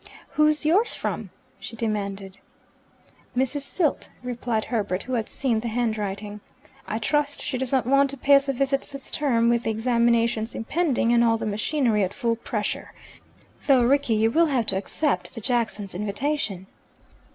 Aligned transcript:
"Who's 0.29 0.65
yours 0.65 0.95
from?" 0.95 1.29
she 1.59 1.75
demanded. 1.75 2.39
"Mrs. 3.37 3.61
Silt," 3.61 4.09
replied 4.23 4.65
Herbert, 4.65 5.03
who 5.03 5.13
had 5.13 5.29
seen 5.29 5.59
the 5.59 5.67
handwriting. 5.67 6.41
"I 6.87 6.97
trust 6.97 7.39
she 7.43 7.55
does 7.55 7.71
not 7.71 7.85
want 7.85 8.09
to 8.09 8.17
pay 8.17 8.33
us 8.33 8.49
a 8.49 8.53
visit 8.53 8.81
this 8.81 9.11
term, 9.11 9.47
with 9.47 9.61
the 9.61 9.69
examinations 9.69 10.55
impending 10.55 11.13
and 11.13 11.23
all 11.23 11.37
the 11.37 11.45
machinery 11.45 12.03
at 12.03 12.15
full 12.15 12.35
pressure. 12.37 12.93
Though, 13.67 13.83
Rickie, 13.83 14.15
you 14.15 14.31
will 14.31 14.47
have 14.47 14.65
to 14.65 14.75
accept 14.75 15.35
the 15.35 15.39
Jacksons' 15.41 15.93
invitation." 15.93 16.65